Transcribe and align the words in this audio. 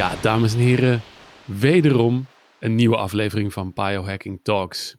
Ja, 0.00 0.16
dames 0.22 0.54
en 0.54 0.60
heren, 0.60 1.00
wederom 1.44 2.26
een 2.58 2.74
nieuwe 2.74 2.96
aflevering 2.96 3.52
van 3.52 3.72
Biohacking 3.72 4.40
Talks. 4.42 4.96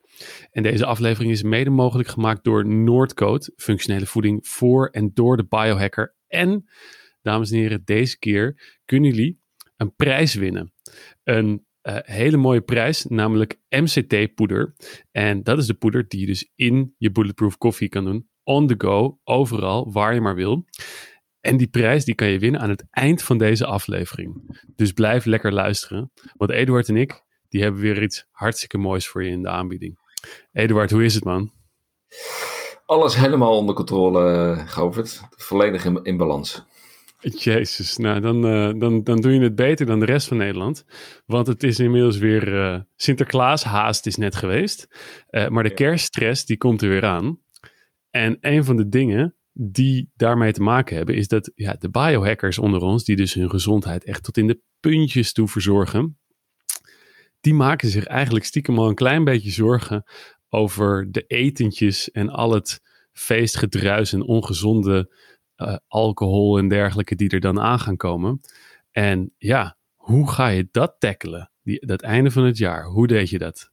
En 0.51 0.63
deze 0.63 0.85
aflevering 0.85 1.31
is 1.31 1.43
mede 1.43 1.69
mogelijk 1.69 2.09
gemaakt 2.09 2.43
door 2.43 2.65
Noordcode, 2.65 3.53
functionele 3.55 4.05
voeding 4.05 4.47
voor 4.47 4.87
en 4.87 5.11
door 5.13 5.37
de 5.37 5.45
biohacker. 5.49 6.15
En, 6.27 6.69
dames 7.21 7.51
en 7.51 7.57
heren, 7.57 7.81
deze 7.85 8.19
keer 8.19 8.77
kunnen 8.85 9.09
jullie 9.09 9.39
een 9.77 9.95
prijs 9.95 10.33
winnen. 10.33 10.73
Een 11.23 11.65
uh, 11.83 11.97
hele 12.01 12.37
mooie 12.37 12.61
prijs, 12.61 13.05
namelijk 13.05 13.59
MCT-poeder. 13.69 14.75
En 15.11 15.43
dat 15.43 15.57
is 15.57 15.65
de 15.65 15.73
poeder 15.73 16.07
die 16.07 16.19
je 16.19 16.25
dus 16.25 16.51
in 16.55 16.95
je 16.97 17.11
Bulletproof 17.11 17.57
koffie 17.57 17.89
kan 17.89 18.05
doen. 18.05 18.29
On 18.43 18.67
the 18.67 18.75
go, 18.77 19.19
overal, 19.23 19.91
waar 19.91 20.13
je 20.13 20.21
maar 20.21 20.35
wil. 20.35 20.65
En 21.41 21.57
die 21.57 21.67
prijs 21.67 22.05
die 22.05 22.15
kan 22.15 22.27
je 22.27 22.39
winnen 22.39 22.61
aan 22.61 22.69
het 22.69 22.83
eind 22.89 23.23
van 23.23 23.37
deze 23.37 23.65
aflevering. 23.65 24.59
Dus 24.75 24.91
blijf 24.91 25.25
lekker 25.25 25.53
luisteren. 25.53 26.11
Want 26.33 26.51
Eduard 26.51 26.89
en 26.89 26.97
ik, 26.97 27.23
die 27.49 27.61
hebben 27.61 27.81
weer 27.81 28.03
iets 28.03 28.25
hartstikke 28.31 28.77
moois 28.77 29.07
voor 29.07 29.23
je 29.23 29.31
in 29.31 29.41
de 29.41 29.49
aanbieding. 29.49 29.99
Eduard, 30.51 30.91
hoe 30.91 31.03
is 31.03 31.15
het 31.15 31.23
man? 31.23 31.51
Alles 32.85 33.15
helemaal 33.15 33.57
onder 33.57 33.75
controle, 33.75 34.55
Govert. 34.65 35.21
Volledig 35.29 35.85
in, 35.85 36.03
in 36.03 36.17
balans. 36.17 36.65
Jezus, 37.19 37.97
nou 37.97 38.19
dan, 38.19 38.45
uh, 38.45 38.79
dan, 38.79 39.03
dan 39.03 39.21
doe 39.21 39.33
je 39.33 39.39
het 39.39 39.55
beter 39.55 39.85
dan 39.85 39.99
de 39.99 40.05
rest 40.05 40.27
van 40.27 40.37
Nederland. 40.37 40.85
Want 41.25 41.47
het 41.47 41.63
is 41.63 41.79
inmiddels 41.79 42.17
weer 42.17 42.53
uh, 42.53 42.79
Sinterklaas 42.95 43.63
haast 43.63 44.05
is 44.05 44.15
net 44.15 44.35
geweest. 44.35 44.87
Uh, 45.29 45.47
maar 45.47 45.63
de 45.63 45.73
kerststress 45.73 46.45
die 46.45 46.57
komt 46.57 46.81
er 46.81 46.89
weer 46.89 47.05
aan. 47.05 47.39
En 48.09 48.37
een 48.41 48.63
van 48.63 48.75
de 48.75 48.89
dingen 48.89 49.35
die 49.53 50.11
daarmee 50.15 50.51
te 50.51 50.61
maken 50.61 50.95
hebben, 50.95 51.15
is 51.15 51.27
dat 51.27 51.51
ja, 51.55 51.73
de 51.79 51.89
biohackers 51.89 52.59
onder 52.59 52.81
ons, 52.81 53.03
die 53.03 53.15
dus 53.15 53.33
hun 53.33 53.49
gezondheid 53.49 54.03
echt 54.03 54.23
tot 54.23 54.37
in 54.37 54.47
de 54.47 54.61
puntjes 54.79 55.33
toe 55.33 55.47
verzorgen, 55.47 56.19
die 57.39 57.53
maken 57.53 57.89
zich 57.89 58.05
eigenlijk 58.05 58.45
stiekem 58.45 58.79
al 58.79 58.89
een 58.89 58.95
klein 58.95 59.23
beetje 59.23 59.51
zorgen 59.51 60.03
over 60.49 61.11
de 61.11 61.23
etentjes 61.27 62.11
en 62.11 62.29
al 62.29 62.51
het 62.51 62.81
feestgedruis 63.11 64.13
en 64.13 64.21
ongezonde 64.21 65.13
uh, 65.57 65.75
alcohol 65.87 66.57
en 66.57 66.67
dergelijke 66.67 67.15
die 67.15 67.29
er 67.29 67.39
dan 67.39 67.59
aan 67.59 67.79
gaan 67.79 67.97
komen. 67.97 68.39
En 68.91 69.33
ja, 69.37 69.77
hoe 69.95 70.31
ga 70.31 70.47
je 70.47 70.67
dat 70.71 70.95
tackelen? 70.99 71.51
Die, 71.63 71.85
dat 71.85 72.01
einde 72.01 72.31
van 72.31 72.43
het 72.43 72.57
jaar, 72.57 72.85
hoe 72.85 73.07
deed 73.07 73.29
je 73.29 73.37
dat? 73.37 73.71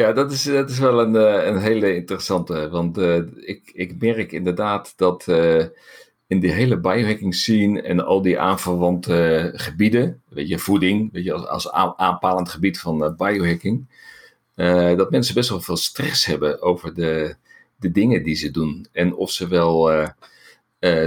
Ja, 0.00 0.12
dat 0.12 0.32
is, 0.32 0.42
dat 0.42 0.70
is 0.70 0.78
wel 0.78 1.00
een, 1.00 1.16
eh, 1.16 1.46
een 1.46 1.58
hele 1.58 1.94
interessante. 1.94 2.68
Want 2.68 2.98
uh, 2.98 3.22
ik, 3.36 3.70
ik 3.72 4.00
merk 4.00 4.32
inderdaad 4.32 4.92
dat 4.96 5.26
uh, 5.28 5.64
in 6.26 6.40
die 6.40 6.50
hele 6.50 6.78
biohacking 6.78 7.34
scene 7.34 7.82
en 7.82 8.04
al 8.04 8.22
die 8.22 8.38
aanverwante 8.38 9.50
gebieden, 9.54 10.22
weet 10.28 10.48
je, 10.48 10.58
voeding, 10.58 11.12
weet 11.12 11.24
je, 11.24 11.32
als, 11.32 11.68
als 11.68 11.96
aanpalend 11.96 12.48
gebied 12.48 12.80
van 12.80 13.14
biohacking, 13.16 13.86
dat 14.96 15.10
mensen 15.10 15.34
best 15.34 15.48
wel 15.48 15.60
veel 15.60 15.76
stress 15.76 16.26
hebben 16.26 16.62
over 16.62 16.94
de, 16.94 17.34
de 17.76 17.90
dingen 17.90 18.22
die 18.22 18.34
ze 18.34 18.50
doen. 18.50 18.86
En 18.92 19.14
of 19.14 19.30
ze 19.30 19.48
wel 19.48 19.90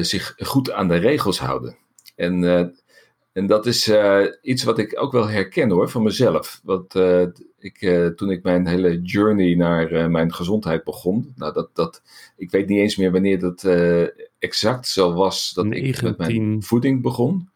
zich 0.01 0.33
goed 0.37 0.71
aan 0.71 0.87
de 0.87 0.97
regels 0.97 1.39
houden. 1.39 1.77
En 2.15 2.41
en 3.33 3.47
dat 3.47 3.65
is 3.65 3.87
uh, 3.87 4.25
iets 4.41 4.63
wat 4.63 4.77
ik 4.77 5.01
ook 5.01 5.11
wel 5.11 5.27
herken 5.27 5.69
hoor, 5.69 5.89
van 5.89 6.03
mezelf. 6.03 6.61
Want 6.63 6.95
uh, 6.95 7.25
ik, 7.59 7.81
uh, 7.81 8.07
toen 8.07 8.31
ik 8.31 8.43
mijn 8.43 8.67
hele 8.67 9.01
journey 9.01 9.55
naar 9.55 10.11
mijn 10.11 10.33
gezondheid 10.33 10.83
begon, 10.83 11.33
nou 11.35 11.53
dat, 11.53 11.69
dat, 11.73 12.01
ik 12.37 12.51
weet 12.51 12.67
niet 12.67 12.79
eens 12.79 12.95
meer 12.95 13.11
wanneer 13.11 13.39
dat 13.39 13.63
exact 14.39 14.87
zo 14.87 15.13
was 15.13 15.53
dat 15.53 15.65
19... 15.65 15.93
ik 15.93 16.01
met 16.01 16.17
mijn 16.17 16.63
voeding 16.63 17.01
begon. 17.01 17.49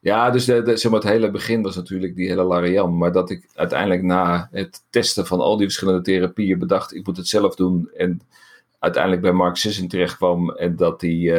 Ja, 0.00 0.30
dus 0.30 0.44
de, 0.44 0.62
de, 0.62 0.76
zeg 0.76 0.90
maar, 0.90 1.00
het 1.00 1.10
hele 1.10 1.30
begin 1.30 1.62
was 1.62 1.76
natuurlijk 1.76 2.16
die 2.16 2.28
hele 2.28 2.42
Lariam. 2.42 2.98
Maar 2.98 3.12
dat 3.12 3.30
ik 3.30 3.48
uiteindelijk 3.54 4.02
na 4.02 4.48
het 4.50 4.82
testen 4.90 5.26
van 5.26 5.40
al 5.40 5.56
die 5.56 5.66
verschillende 5.66 6.02
therapieën 6.02 6.58
bedacht, 6.58 6.94
ik 6.94 7.06
moet 7.06 7.16
het 7.16 7.28
zelf 7.28 7.54
doen. 7.54 7.90
En 7.96 8.20
uiteindelijk 8.78 9.22
bij 9.22 9.32
Mark 9.32 9.56
Sisson 9.56 9.88
terecht 9.88 10.16
kwam 10.16 10.50
en 10.50 10.76
dat 10.76 11.00
die 11.00 11.32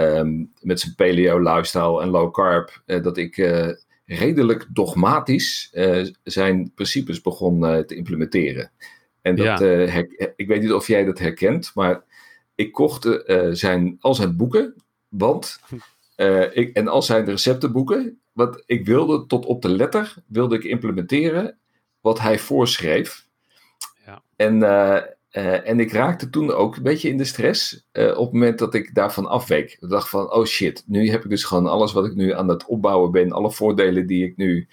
Ehm, 0.00 0.44
met 0.60 0.80
zijn 0.80 0.94
paleo 0.94 1.38
lifestyle 1.38 2.02
en 2.02 2.08
low 2.08 2.32
carb, 2.32 2.82
uh, 2.86 3.02
dat 3.02 3.16
ik 3.16 3.36
uh, 3.36 3.68
redelijk 4.04 4.66
dogmatisch 4.72 5.70
uh, 5.74 6.06
zijn 6.22 6.72
principes 6.74 7.20
begon 7.20 7.60
te 7.86 7.94
implementeren. 7.94 8.70
En 9.22 9.36
dat, 9.36 9.58
ja. 9.58 10.04
ik 10.36 10.46
weet 10.46 10.60
niet 10.60 10.72
of 10.72 10.86
jij 10.86 11.04
dat 11.04 11.18
herkent, 11.18 11.70
maar 11.74 12.02
ik 12.54 12.72
kocht 12.72 13.22
zijn, 13.50 13.96
al 14.00 14.14
zijn 14.14 14.36
boeken, 14.36 14.74
want 15.08 15.60
ik, 16.52 16.70
en 16.72 16.88
al 16.88 17.02
zijn 17.02 17.24
receptenboeken, 17.24 18.20
wat 18.32 18.62
ik 18.66 18.86
wilde 18.86 19.26
tot 19.26 19.46
op 19.46 19.62
de 19.62 19.68
letter, 19.68 20.14
wilde 20.26 20.56
ik 20.56 20.64
implementeren 20.64 21.58
wat 22.00 22.20
hij 22.20 22.38
voorschreef. 22.38 23.26
Ja. 24.06 24.22
En 24.36 24.58
uh, 25.32 25.68
en 25.68 25.80
ik 25.80 25.92
raakte 25.92 26.30
toen 26.30 26.52
ook 26.52 26.76
een 26.76 26.82
beetje 26.82 27.08
in 27.08 27.16
de 27.16 27.24
stress 27.24 27.86
uh, 27.92 28.08
op 28.08 28.24
het 28.24 28.32
moment 28.32 28.58
dat 28.58 28.74
ik 28.74 28.94
daarvan 28.94 29.26
afweek. 29.26 29.76
Ik 29.80 29.88
dacht 29.88 30.08
van, 30.08 30.32
oh 30.32 30.44
shit, 30.44 30.84
nu 30.86 31.10
heb 31.10 31.24
ik 31.24 31.30
dus 31.30 31.44
gewoon 31.44 31.66
alles 31.66 31.92
wat 31.92 32.06
ik 32.06 32.14
nu 32.14 32.32
aan 32.32 32.48
het 32.48 32.66
opbouwen 32.66 33.10
ben, 33.10 33.32
alle 33.32 33.50
voordelen 33.50 34.06
die 34.06 34.24
ik 34.24 34.36
nu 34.36 34.68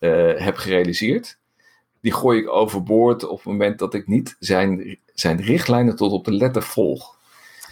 uh, 0.00 0.32
heb 0.34 0.56
gerealiseerd, 0.56 1.38
die 2.00 2.12
gooi 2.12 2.40
ik 2.40 2.48
overboord 2.48 3.24
op 3.24 3.36
het 3.36 3.46
moment 3.46 3.78
dat 3.78 3.94
ik 3.94 4.06
niet 4.06 4.36
zijn, 4.38 4.98
zijn 5.14 5.40
richtlijnen 5.40 5.96
tot 5.96 6.12
op 6.12 6.24
de 6.24 6.32
letter 6.32 6.62
volg. 6.62 7.16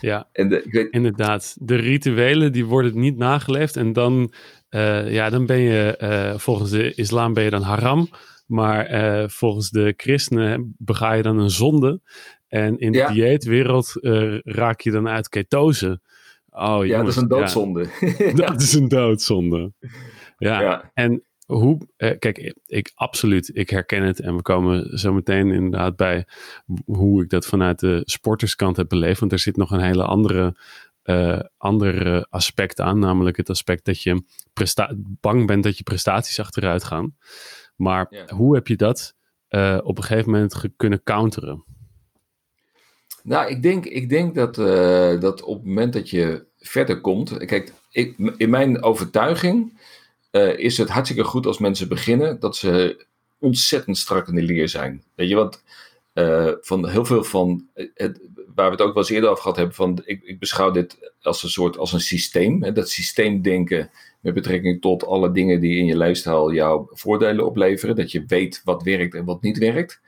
Ja, 0.00 0.28
en 0.32 0.48
de, 0.48 0.62
ik 0.62 0.72
weet... 0.72 0.90
inderdaad. 0.90 1.56
De 1.58 1.76
rituelen 1.76 2.52
die 2.52 2.64
worden 2.64 2.98
niet 2.98 3.16
nageleefd 3.16 3.76
en 3.76 3.92
dan, 3.92 4.32
ja, 5.06 5.30
dan 5.30 5.46
ben 5.46 5.58
je, 5.58 6.34
volgens 6.36 6.70
de 6.70 6.94
islam 6.94 7.34
ben 7.34 7.44
je 7.44 7.50
dan 7.50 7.62
haram. 7.62 8.08
Maar 8.50 8.92
uh, 8.92 9.28
volgens 9.28 9.70
de 9.70 9.94
christenen 9.96 10.74
bega 10.78 11.12
je 11.12 11.22
dan 11.22 11.38
een 11.38 11.50
zonde. 11.50 12.00
En 12.48 12.78
in 12.78 12.92
de 12.92 12.98
ja. 12.98 13.12
dieetwereld 13.12 13.96
uh, 14.00 14.38
raak 14.42 14.80
je 14.80 14.90
dan 14.90 15.08
uit 15.08 15.28
ketose. 15.28 16.00
Oh, 16.50 16.66
jongens, 16.66 16.88
ja, 16.88 16.98
dat 16.98 17.08
is 17.08 17.16
een 17.16 17.28
doodzonde. 17.28 17.86
Ja. 18.18 18.32
dat 18.46 18.60
is 18.60 18.72
een 18.72 18.88
doodzonde. 18.88 19.72
Ja, 20.38 20.60
ja. 20.60 20.90
en 20.94 21.24
hoe, 21.46 21.78
uh, 21.96 22.10
kijk, 22.18 22.38
ik, 22.38 22.54
ik, 22.66 22.92
absoluut, 22.94 23.50
ik 23.56 23.70
herken 23.70 24.02
het. 24.02 24.20
En 24.20 24.36
we 24.36 24.42
komen 24.42 24.98
zo 24.98 25.12
meteen 25.12 25.50
inderdaad 25.50 25.96
bij 25.96 26.26
hoe 26.84 27.22
ik 27.22 27.30
dat 27.30 27.46
vanuit 27.46 27.78
de 27.78 28.02
sporterskant 28.04 28.76
heb 28.76 28.88
beleefd. 28.88 29.20
Want 29.20 29.32
er 29.32 29.38
zit 29.38 29.56
nog 29.56 29.70
een 29.70 29.80
hele 29.80 30.04
andere, 30.04 30.56
uh, 31.04 31.40
andere 31.56 32.26
aspect 32.30 32.80
aan. 32.80 32.98
Namelijk 32.98 33.36
het 33.36 33.50
aspect 33.50 33.84
dat 33.84 34.02
je 34.02 34.22
bang 34.96 35.46
bent 35.46 35.62
dat 35.62 35.76
je 35.76 35.82
prestaties 35.82 36.40
achteruit 36.40 36.84
gaan. 36.84 37.14
Maar 37.80 38.26
hoe 38.28 38.54
heb 38.54 38.66
je 38.66 38.76
dat 38.76 39.14
uh, 39.50 39.78
op 39.82 39.96
een 39.96 40.04
gegeven 40.04 40.30
moment 40.30 40.64
kunnen 40.76 41.02
counteren? 41.02 41.64
Nou, 43.22 43.50
ik 43.50 43.62
denk, 43.62 43.84
ik 43.84 44.08
denk 44.08 44.34
dat, 44.34 44.58
uh, 44.58 45.20
dat 45.20 45.42
op 45.42 45.56
het 45.56 45.66
moment 45.66 45.92
dat 45.92 46.10
je 46.10 46.44
verder 46.58 47.00
komt. 47.00 47.36
Kijk, 47.36 47.72
ik, 47.90 48.18
in 48.36 48.50
mijn 48.50 48.82
overtuiging 48.82 49.80
uh, 50.30 50.58
is 50.58 50.78
het 50.78 50.88
hartstikke 50.88 51.24
goed 51.24 51.46
als 51.46 51.58
mensen 51.58 51.88
beginnen 51.88 52.40
dat 52.40 52.56
ze 52.56 53.06
ontzettend 53.38 53.98
strak 53.98 54.28
in 54.28 54.34
de 54.34 54.42
leer 54.42 54.68
zijn. 54.68 55.04
Weet 55.14 55.28
je, 55.28 55.34
want 55.34 55.62
van 56.60 56.88
heel 56.88 57.04
veel 57.04 57.24
van 57.24 57.68
het, 57.74 58.20
waar 58.54 58.64
we 58.66 58.70
het 58.70 58.80
ook 58.80 58.94
wel 58.94 59.02
eens 59.02 59.10
eerder 59.10 59.30
over 59.30 59.42
gehad 59.42 59.56
hebben, 59.56 59.74
van 59.74 60.02
ik, 60.04 60.22
ik 60.22 60.38
beschouw 60.38 60.70
dit 60.70 61.12
als 61.22 61.42
een 61.42 61.50
soort 61.50 61.78
als 61.78 61.92
een 61.92 62.00
systeem. 62.00 62.62
Hè, 62.62 62.72
dat 62.72 62.90
systeemdenken 62.90 63.90
met 64.20 64.34
betrekking 64.34 64.80
tot 64.80 65.06
alle 65.06 65.32
dingen 65.32 65.60
die 65.60 65.76
in 65.76 65.86
je 65.86 65.96
lifestyle 65.96 66.54
jouw 66.54 66.88
voordelen 66.90 67.46
opleveren. 67.46 67.96
Dat 67.96 68.12
je 68.12 68.24
weet 68.26 68.60
wat 68.64 68.82
werkt 68.82 69.14
en 69.14 69.24
wat 69.24 69.42
niet 69.42 69.58
werkt. 69.58 70.00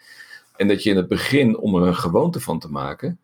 En 0.56 0.68
dat 0.68 0.82
je 0.82 0.90
in 0.90 0.96
het 0.96 1.08
begin, 1.08 1.58
om 1.58 1.74
er 1.74 1.86
een 1.86 1.94
gewoonte 1.94 2.40
van 2.40 2.58
te 2.58 2.68
maken, 2.68 3.20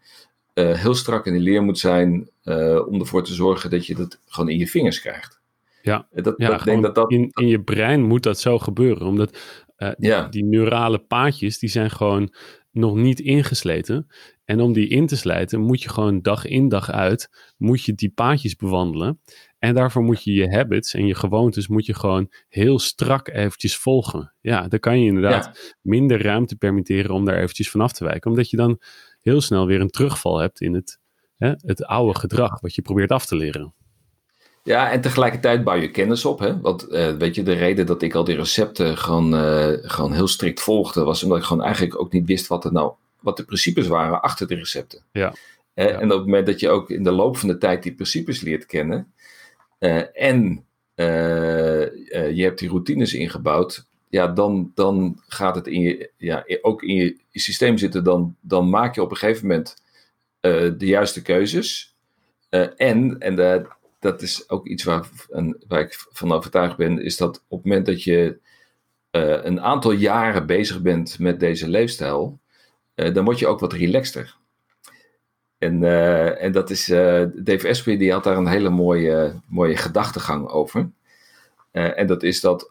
uh, 0.54 0.72
heel 0.72 0.94
strak 0.94 1.26
in 1.26 1.32
de 1.32 1.40
leer 1.40 1.62
moet 1.62 1.78
zijn 1.78 2.30
uh, 2.44 2.86
om 2.86 3.00
ervoor 3.00 3.24
te 3.24 3.34
zorgen 3.34 3.70
dat 3.70 3.86
je 3.86 3.94
dat 3.94 4.20
gewoon 4.26 4.50
in 4.50 4.58
je 4.58 4.68
vingers 4.68 5.00
krijgt. 5.00 5.40
Ja, 5.82 6.06
dat, 6.12 6.34
ja 6.36 6.48
dat, 6.48 6.64
denk 6.64 6.82
dat 6.82 6.94
dat, 6.94 7.10
in, 7.10 7.30
in 7.32 7.46
je 7.46 7.62
brein 7.62 8.02
moet 8.02 8.22
dat 8.22 8.40
zo 8.40 8.58
gebeuren. 8.58 9.06
Omdat 9.06 9.38
uh, 9.78 9.90
ja. 9.98 10.22
die, 10.22 10.30
die 10.30 10.44
neurale 10.44 10.98
paadjes, 10.98 11.58
die 11.58 11.68
zijn 11.68 11.90
gewoon 11.90 12.34
nog 12.70 12.94
niet 12.94 13.20
ingesleten. 13.20 14.06
En 14.44 14.60
om 14.60 14.72
die 14.72 14.88
in 14.88 15.06
te 15.06 15.16
slijten, 15.16 15.60
moet 15.60 15.82
je 15.82 15.88
gewoon 15.88 16.22
dag 16.22 16.46
in 16.46 16.68
dag 16.68 16.90
uit, 16.90 17.30
moet 17.56 17.84
je 17.84 17.94
die 17.94 18.10
paadjes 18.10 18.56
bewandelen. 18.56 19.20
En 19.58 19.74
daarvoor 19.74 20.02
moet 20.02 20.24
je 20.24 20.32
je 20.32 20.50
habits 20.50 20.94
en 20.94 21.06
je 21.06 21.14
gewoontes 21.14 21.68
moet 21.68 21.86
je 21.86 21.94
gewoon 21.94 22.32
heel 22.48 22.78
strak 22.78 23.28
eventjes 23.28 23.76
volgen. 23.76 24.32
Ja, 24.40 24.68
dan 24.68 24.78
kan 24.78 25.00
je 25.00 25.06
inderdaad 25.06 25.76
minder 25.82 26.22
ruimte 26.22 26.56
permitteren 26.56 27.10
om 27.10 27.24
daar 27.24 27.38
eventjes 27.38 27.70
vanaf 27.70 27.92
te 27.92 28.04
wijken. 28.04 28.30
Omdat 28.30 28.50
je 28.50 28.56
dan 28.56 28.80
heel 29.20 29.40
snel 29.40 29.66
weer 29.66 29.80
een 29.80 29.90
terugval 29.90 30.38
hebt 30.38 30.60
in 30.60 30.74
het, 30.74 30.98
hè, 31.36 31.52
het 31.56 31.84
oude 31.84 32.18
gedrag 32.18 32.60
wat 32.60 32.74
je 32.74 32.82
probeert 32.82 33.10
af 33.10 33.26
te 33.26 33.36
leren. 33.36 33.74
Ja, 34.62 34.90
en 34.90 35.00
tegelijkertijd 35.00 35.64
bouw 35.64 35.76
je 35.76 35.90
kennis 35.90 36.24
op. 36.24 36.38
Hè? 36.38 36.60
Want 36.60 36.88
uh, 36.92 37.16
weet 37.16 37.34
je, 37.34 37.42
de 37.42 37.52
reden 37.52 37.86
dat 37.86 38.02
ik 38.02 38.14
al 38.14 38.24
die 38.24 38.36
recepten 38.36 38.96
gewoon, 38.96 39.34
uh, 39.34 39.68
gewoon 39.82 40.12
heel 40.12 40.28
strikt 40.28 40.60
volgde, 40.60 41.04
was 41.04 41.22
omdat 41.22 41.38
ik 41.38 41.44
gewoon 41.44 41.62
eigenlijk 41.62 42.00
ook 42.00 42.12
niet 42.12 42.26
wist 42.26 42.46
wat, 42.46 42.64
er 42.64 42.72
nou, 42.72 42.92
wat 43.20 43.36
de 43.36 43.44
principes 43.44 43.86
waren 43.86 44.22
achter 44.22 44.46
de 44.46 44.54
recepten. 44.54 45.04
Ja. 45.12 45.34
Uh, 45.74 45.84
ja. 45.84 45.98
En 45.98 46.12
op 46.12 46.16
het 46.16 46.26
moment 46.26 46.46
dat 46.46 46.60
je 46.60 46.68
ook 46.68 46.90
in 46.90 47.02
de 47.02 47.12
loop 47.12 47.36
van 47.36 47.48
de 47.48 47.58
tijd 47.58 47.82
die 47.82 47.94
principes 47.94 48.40
leert 48.40 48.66
kennen, 48.66 49.12
en 50.12 50.64
je 52.10 52.42
hebt 52.42 52.58
die 52.58 52.68
routines 52.68 53.14
ingebouwd, 53.14 53.86
ja, 54.08 54.26
dan, 54.26 54.72
dan 54.74 55.22
gaat 55.26 55.54
het 55.54 55.66
in 55.66 55.80
je, 55.80 56.10
ja, 56.16 56.44
ook 56.62 56.82
in 56.82 56.94
je, 56.94 57.16
systeem 57.32 57.78
zitten. 57.78 58.04
Dan, 58.04 58.36
dan 58.40 58.68
maak 58.70 58.94
je 58.94 59.02
op 59.02 59.10
een 59.10 59.16
gegeven 59.16 59.46
moment 59.46 59.76
de 60.78 60.86
juiste 60.86 61.22
keuzes. 61.22 61.96
en, 62.76 63.18
en 63.18 63.66
dat 64.00 64.22
is 64.22 64.48
ook 64.50 64.66
iets 64.66 64.84
waar, 64.84 65.08
waar 65.68 65.80
ik 65.80 66.06
van 66.10 66.32
overtuigd 66.32 66.76
ben, 66.76 67.02
is 67.02 67.16
dat 67.16 67.44
op 67.48 67.58
het 67.58 67.66
moment 67.66 67.86
dat 67.86 68.02
je 68.02 68.38
een 69.10 69.60
aantal 69.60 69.92
jaren 69.92 70.46
bezig 70.46 70.82
bent 70.82 71.18
met 71.18 71.40
deze 71.40 71.68
leefstijl, 71.68 72.40
dan 72.94 73.24
word 73.24 73.38
je 73.38 73.46
ook 73.46 73.60
wat 73.60 73.72
relaxter. 73.72 74.37
En, 75.58 75.82
uh, 75.82 76.42
en 76.42 76.52
dat 76.52 76.70
is, 76.70 76.88
uh, 76.88 77.24
Dave 77.34 77.68
Asprey 77.68 77.96
die 77.96 78.12
had 78.12 78.24
daar 78.24 78.36
een 78.36 78.46
hele 78.46 78.70
mooie, 78.70 79.40
mooie 79.48 79.76
gedachtegang 79.76 80.48
over. 80.48 80.90
Uh, 81.72 81.98
en 81.98 82.06
dat 82.06 82.22
is 82.22 82.40
dat 82.40 82.70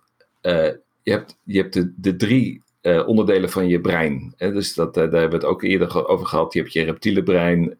je 1.03 1.13
hebt, 1.13 1.37
je 1.43 1.57
hebt 1.61 1.73
de, 1.73 1.93
de 1.95 2.15
drie 2.15 2.65
onderdelen 3.05 3.49
van 3.49 3.67
je 3.67 3.81
brein. 3.81 4.33
Hè? 4.37 4.51
Dus 4.51 4.73
dat, 4.73 4.93
daar 4.93 5.03
hebben 5.03 5.29
we 5.29 5.35
het 5.35 5.45
ook 5.45 5.63
eerder 5.63 6.07
over 6.07 6.25
gehad. 6.25 6.53
Je 6.53 6.59
hebt 6.59 6.73
je 6.73 6.83
reptiele 6.83 7.23
brein, 7.23 7.77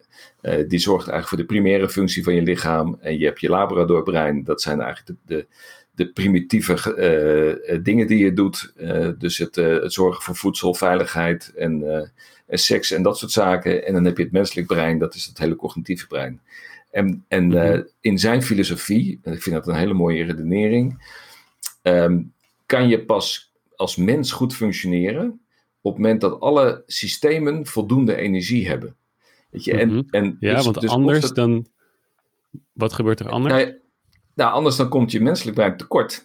die 0.66 0.78
zorgt 0.78 1.08
eigenlijk 1.08 1.28
voor 1.28 1.38
de 1.38 1.44
primaire 1.44 1.88
functie 1.88 2.24
van 2.24 2.34
je 2.34 2.42
lichaam. 2.42 2.98
En 3.00 3.18
je 3.18 3.24
hebt 3.24 3.40
je 3.40 3.48
labradorbrein, 3.48 4.44
dat 4.44 4.62
zijn 4.62 4.80
eigenlijk 4.80 5.18
de, 5.26 5.46
de 5.98 6.12
primitieve 6.12 7.80
dingen 7.82 8.06
die 8.06 8.24
je 8.24 8.32
doet. 8.32 8.72
dus 9.18 9.38
het, 9.38 9.54
het 9.54 9.92
zorgen 9.92 10.22
voor 10.22 10.36
voedselveiligheid 10.36 11.52
en 11.56 11.82
en 12.48 12.58
seks 12.58 12.90
en 12.90 13.02
dat 13.02 13.18
soort 13.18 13.32
zaken. 13.32 13.86
En 13.86 13.92
dan 13.92 14.04
heb 14.04 14.16
je 14.16 14.22
het 14.22 14.32
menselijk 14.32 14.66
brein, 14.66 14.98
dat 14.98 15.14
is 15.14 15.26
het 15.26 15.38
hele 15.38 15.56
cognitieve 15.56 16.06
brein. 16.06 16.40
En, 16.90 17.24
en 17.28 17.46
mhm. 17.46 17.56
eh, 17.56 17.80
in 18.00 18.18
zijn 18.18 18.42
filosofie, 18.42 19.20
en 19.22 19.32
ik 19.32 19.42
vind 19.42 19.54
dat 19.54 19.66
een 19.66 19.74
hele 19.74 19.94
mooie 19.94 20.24
redenering, 20.24 21.12
ehm, 21.82 22.22
kan 22.66 22.88
je 22.88 23.04
pas 23.04 23.52
als 23.76 23.96
mens 23.96 24.32
goed 24.32 24.54
functioneren 24.54 25.40
op 25.80 25.92
het 25.92 26.02
moment 26.02 26.20
dat 26.20 26.40
alle 26.40 26.82
systemen 26.86 27.66
voldoende 27.66 28.16
energie 28.16 28.68
hebben. 28.68 28.96
Weet 29.50 29.64
je? 29.64 29.72
en, 29.72 29.88
mhm. 29.88 30.02
en 30.10 30.36
ja, 30.40 30.62
want 30.62 30.80
dus 30.80 30.90
anders 30.90 31.32
dan. 31.32 31.66
Wat 32.72 32.92
gebeurt 32.92 33.20
er 33.20 33.28
anders? 33.28 33.54
Nou, 33.54 33.78
nou, 34.38 34.52
anders 34.52 34.76
dan 34.76 34.88
komt 34.88 35.12
je 35.12 35.20
menselijk 35.20 35.56
brein 35.56 35.76
tekort. 35.76 36.24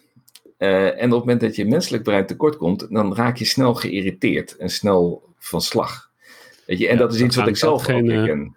Uh, 0.58 0.84
en 0.84 0.92
op 0.92 1.00
het 1.00 1.10
moment 1.10 1.40
dat 1.40 1.56
je 1.56 1.64
menselijk 1.64 2.02
brein 2.02 2.26
tekort 2.26 2.56
komt, 2.56 2.86
dan 2.90 3.14
raak 3.14 3.36
je 3.36 3.44
snel 3.44 3.74
geïrriteerd 3.74 4.56
en 4.56 4.68
snel 4.68 5.22
van 5.38 5.60
slag. 5.60 6.10
Weet 6.66 6.78
je, 6.78 6.88
en 6.88 6.96
dat 6.96 7.14
is 7.14 7.20
iets 7.20 7.36
wat 7.36 7.48
ik 7.48 7.56
zelf 7.56 7.82
geen, 7.82 8.18
ook 8.18 8.26
ken. 8.26 8.40
Eh, 8.40 8.50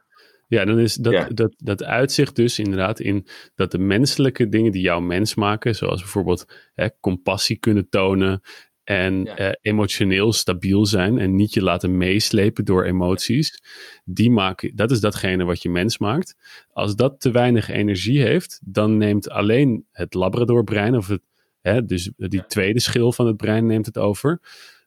ja, 0.48 0.66
dan 0.66 0.80
is 0.80 0.94
dat, 0.94 1.28
dat, 1.38 1.54
dat 1.58 1.84
uitzicht 1.84 2.36
dus 2.36 2.60
inderdaad 2.60 3.00
in 3.00 3.28
dat 3.56 3.72
de 3.72 3.78
menselijke 3.78 4.50
dingen 4.50 4.72
die 4.72 4.82
jou 4.82 5.02
mens 5.02 5.36
maken, 5.36 5.76
zoals 5.76 6.02
bijvoorbeeld 6.02 6.46
hè, 6.76 6.88
compassie 7.00 7.58
kunnen 7.58 7.90
tonen 7.90 8.42
en 8.88 9.38
eh, 9.38 9.50
emotioneel 9.62 10.34
stabiel 10.34 10.86
zijn 10.86 11.18
en 11.18 11.36
niet 11.36 11.54
je 11.54 11.64
laten 11.64 11.98
meeslepen 11.98 12.66
door 12.66 12.84
emoties, 12.84 13.62
die 14.06 14.32
maken, 14.32 14.76
dat 14.76 14.92
is 14.92 15.00
datgene 15.00 15.44
wat 15.44 15.62
je 15.62 15.70
mens 15.70 15.98
maakt. 15.98 16.36
Als 16.72 16.96
dat 16.96 17.20
te 17.20 17.32
weinig 17.32 17.70
energie 17.70 18.22
heeft, 18.22 18.60
dan 18.64 18.98
neemt 18.98 19.30
alleen 19.30 19.86
het 19.92 20.14
Labradorbrein, 20.14 20.96
of 20.96 21.08
het, 21.08 21.22
hè, 21.62 21.86
dus 21.86 22.12
die 22.16 22.46
tweede 22.46 22.80
schil 22.80 23.12
van 23.12 23.28
het 23.28 23.38
brein 23.38 23.66
neemt 23.66 23.86
het 23.86 23.98
over, 23.98 24.40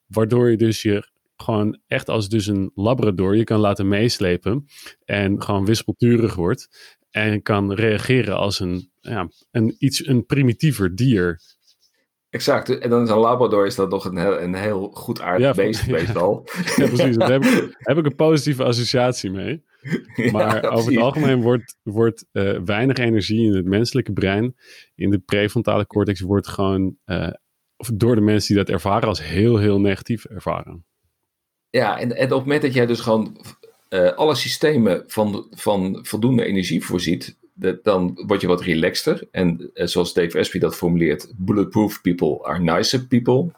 waardoor 0.06 0.50
je 0.50 0.56
dus 0.56 0.82
je 0.82 1.08
gewoon 1.36 1.78
echt 1.86 2.08
als 2.08 2.28
dus 2.28 2.46
een 2.46 2.70
labrador 2.74 3.36
je 3.36 3.44
kan 3.44 3.60
laten 3.60 3.88
meeslepen 3.88 4.66
en 5.04 5.42
gewoon 5.42 5.64
wispelturig 5.64 6.34
wordt 6.34 6.96
en 7.10 7.42
kan 7.42 7.72
reageren 7.72 8.36
als 8.36 8.60
een, 8.60 8.90
ja, 9.00 9.28
een 9.50 9.74
iets 9.78 10.06
een 10.06 10.26
primitiever 10.26 10.94
dier. 10.94 11.40
Exact, 12.30 12.78
en 12.78 12.90
dan 12.90 13.02
is 13.02 13.10
een 13.10 13.16
labrador 13.16 13.66
is 13.66 13.74
dat 13.74 13.90
nog 13.90 14.04
een 14.04 14.18
heel, 14.18 14.40
een 14.40 14.54
heel 14.54 14.90
goed 14.92 15.20
aardig 15.20 15.46
ja, 15.46 15.54
beest 15.54 15.86
meestal. 15.86 16.44
ja, 16.76 16.86
precies, 16.86 17.16
daar 17.16 17.32
heb 17.32 17.44
ik, 17.44 17.74
heb 17.78 17.98
ik 17.98 18.04
een 18.04 18.14
positieve 18.14 18.64
associatie 18.64 19.30
mee. 19.30 19.62
Maar 20.32 20.70
over 20.70 20.92
het 20.92 21.00
algemeen 21.00 21.42
wordt, 21.42 21.76
wordt 21.82 22.26
uh, 22.32 22.58
weinig 22.64 22.96
energie 22.96 23.46
in 23.46 23.54
het 23.54 23.64
menselijke 23.64 24.12
brein, 24.12 24.56
in 24.94 25.10
de 25.10 25.18
prefrontale 25.18 25.86
cortex, 25.86 26.20
wordt 26.20 26.48
gewoon 26.48 26.96
uh, 27.06 27.28
door 27.94 28.14
de 28.14 28.20
mensen 28.20 28.54
die 28.54 28.64
dat 28.64 28.74
ervaren 28.74 29.08
als 29.08 29.24
heel, 29.24 29.56
heel 29.56 29.80
negatief 29.80 30.24
ervaren. 30.24 30.84
Ja, 31.70 31.98
en, 31.98 32.16
en 32.16 32.24
op 32.24 32.30
het 32.30 32.38
moment 32.38 32.62
dat 32.62 32.74
jij 32.74 32.86
dus 32.86 33.00
gewoon 33.00 33.36
uh, 33.88 34.12
alle 34.12 34.34
systemen 34.34 35.04
van, 35.06 35.46
van 35.50 35.98
voldoende 36.02 36.44
energie 36.44 36.84
voorziet, 36.84 37.38
dan 37.82 38.22
word 38.26 38.40
je 38.40 38.46
wat 38.46 38.60
relaxter. 38.60 39.28
En 39.30 39.70
uh, 39.74 39.86
zoals 39.86 40.12
Dave 40.12 40.38
Asprey 40.38 40.60
dat 40.60 40.76
formuleert, 40.76 41.32
bulletproof 41.36 42.00
people 42.00 42.42
are 42.42 42.58
nicer 42.58 43.06
people. 43.06 43.50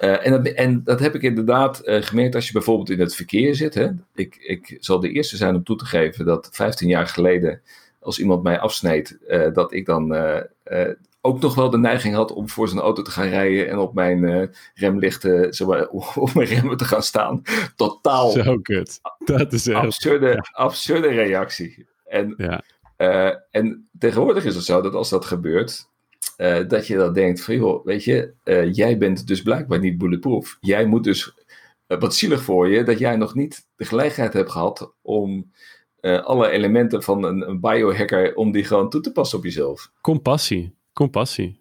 Uh, 0.00 0.26
en, 0.26 0.30
dat, 0.30 0.46
en, 0.46 0.84
dat, 0.84 1.00
heb 1.00 1.14
ik 1.14 1.22
inderdaad 1.22 1.80
gemerkt 1.84 2.34
als 2.34 2.46
je 2.46 2.52
bijvoorbeeld 2.52 2.90
in 2.90 3.00
het 3.00 3.14
verkeer 3.14 3.54
zit. 3.54 3.74
Hè. 3.74 3.88
Ik, 4.14 4.36
ik 4.36 4.76
zal 4.80 5.00
de 5.00 5.10
eerste 5.10 5.36
zijn 5.36 5.54
om 5.54 5.64
toe 5.64 5.76
te 5.76 5.84
geven 5.84 6.24
dat 6.24 6.48
15 6.52 6.88
jaar 6.88 7.06
geleden, 7.06 7.60
als 8.00 8.18
iemand 8.18 8.42
mij 8.42 8.58
afsneed, 8.58 9.18
dat 9.52 9.72
ik 9.72 9.86
dan 9.86 10.14
ook 11.22 11.40
nog 11.40 11.54
wel 11.54 11.70
de 11.70 11.78
neiging 11.78 12.14
had 12.14 12.32
om 12.32 12.48
voor 12.48 12.68
zijn 12.68 12.80
auto 12.80 13.02
te 13.02 13.10
gaan 13.10 13.28
rijden 13.28 13.68
en 13.68 13.78
op 13.78 13.94
mijn 13.94 14.22
uh, 14.22 14.42
remlichten, 14.74 15.54
zeg 15.54 15.66
maar, 15.66 15.88
op 16.14 16.34
mijn 16.34 16.46
remmen 16.46 16.76
te 16.76 16.84
gaan 16.84 17.02
staan. 17.02 17.42
Totaal. 17.76 18.30
Zo 18.30 18.58
kut. 18.58 19.00
Dat 19.24 19.52
is 19.52 19.66
echt. 19.66 19.80
Absurde, 19.80 20.48
absurde 20.52 21.08
reactie. 21.08 21.86
En, 22.06 22.34
ja. 22.36 22.62
Uh, 23.02 23.34
en 23.50 23.88
tegenwoordig 23.98 24.44
is 24.44 24.54
het 24.54 24.64
zo 24.64 24.80
dat 24.80 24.94
als 24.94 25.08
dat 25.08 25.24
gebeurt, 25.24 25.88
uh, 26.36 26.68
dat 26.68 26.86
je 26.86 26.96
dan 26.96 27.12
denkt 27.12 27.42
van 27.42 27.56
joh, 27.56 27.84
weet 27.84 28.04
je, 28.04 28.34
jij 28.72 28.98
bent 28.98 29.26
dus 29.26 29.42
blijkbaar 29.42 29.78
niet 29.78 29.98
bulletproof. 29.98 30.56
Jij 30.60 30.86
moet 30.86 31.04
dus, 31.04 31.34
wat 31.86 32.14
zielig 32.14 32.42
voor 32.42 32.68
je, 32.68 32.82
dat 32.82 32.98
jij 32.98 33.16
nog 33.16 33.34
niet 33.34 33.66
de 33.76 33.84
gelegenheid 33.84 34.32
hebt 34.32 34.50
gehad 34.50 34.92
om 35.02 35.50
alle 36.00 36.48
elementen 36.48 37.02
van 37.02 37.24
een, 37.24 37.48
een 37.48 37.60
biohacker, 37.60 38.34
om 38.34 38.52
die 38.52 38.64
gewoon 38.64 38.90
toe 38.90 39.00
te 39.00 39.12
passen 39.12 39.38
op 39.38 39.44
jezelf. 39.44 39.90
Compassie. 40.00 40.74
Compassie. 40.92 41.58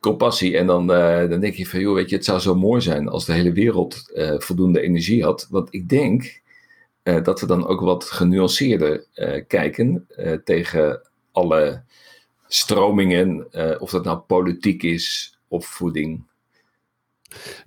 Compassie. 0.00 0.56
En 0.56 0.66
dan, 0.66 0.90
uh, 0.90 1.28
dan 1.28 1.40
denk 1.40 1.54
je 1.54 1.66
van, 1.66 1.80
joh, 1.80 1.94
weet 1.94 2.10
je, 2.10 2.16
het 2.16 2.24
zou 2.24 2.38
zo 2.38 2.54
mooi 2.54 2.80
zijn 2.80 3.08
als 3.08 3.24
de 3.24 3.32
hele 3.32 3.52
wereld 3.52 4.12
uh, 4.14 4.34
voldoende 4.38 4.80
energie 4.80 5.22
had. 5.24 5.46
Want 5.50 5.74
ik 5.74 5.88
denk 5.88 6.42
uh, 7.04 7.22
dat 7.22 7.40
we 7.40 7.46
dan 7.46 7.66
ook 7.66 7.80
wat 7.80 8.04
genuanceerder 8.04 9.06
kijken 9.46 10.06
tegen 10.44 11.00
alle 11.32 11.82
stromingen, 12.48 13.46
of 13.80 13.90
dat 13.90 14.04
nou 14.04 14.18
politiek 14.18 14.82
is 14.82 15.38
of 15.48 15.66
voeding. 15.66 16.26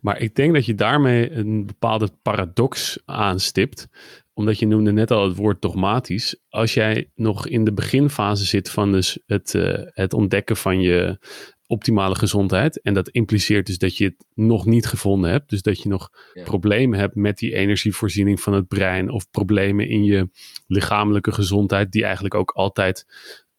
Maar 0.02 0.20
ik 0.20 0.36
denk 0.36 0.54
dat 0.54 0.66
je 0.66 0.76
daarmee 0.76 1.32
een 1.32 1.66
bepaalde 1.66 2.10
paradox 2.22 3.02
aanstipt 3.06 3.88
omdat 4.34 4.60
je 4.60 4.68
noemde 4.68 4.92
net 4.92 5.12
al 5.12 5.28
het 5.28 5.38
woord 5.38 5.62
dogmatisch. 5.62 6.40
Als 6.50 6.74
jij 6.74 7.10
nog 7.16 7.48
in 7.48 7.64
de 7.64 7.74
beginfase 7.74 8.46
zit 8.46 8.70
van 8.70 8.92
dus 8.92 9.20
het, 9.26 9.54
het 9.86 10.14
ontdekken 10.14 10.58
van 10.58 10.82
je 10.82 11.20
optimale 11.68 12.16
gezondheid. 12.16 12.82
En 12.82 12.94
dat 12.94 13.10
impliceert 13.10 13.66
dus 13.66 13.78
dat 13.78 13.98
je 13.98 14.04
het 14.04 14.26
nog 14.34 14.66
niet 14.66 14.86
gevonden 14.86 15.32
hebt. 15.32 15.50
Dus 15.50 15.62
dat 15.62 15.82
je 15.82 15.90
nog 15.90 16.10
problemen 16.44 17.00
hebt 17.00 17.16
met 17.16 17.38
die 17.38 17.54
energievoorziening 17.54 18.42
van 18.42 18.54
het 18.54 18.68
brein. 18.68 19.10
Of 19.10 19.30
problemen 19.32 19.90
in 19.90 20.04
je 20.04 20.30
lichamelijke 20.68 21.32
gezondheid, 21.32 21.92
die 21.92 22.04
eigenlijk 22.04 22.36
ook 22.36 22.52
altijd 22.52 23.06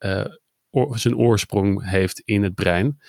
uh, 0.01 0.25
zijn 0.91 1.17
oorsprong 1.17 1.91
heeft 1.91 2.23
in 2.25 2.43
het 2.43 2.55
brein. 2.55 3.01